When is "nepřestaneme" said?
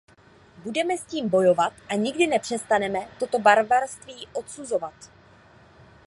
2.27-2.99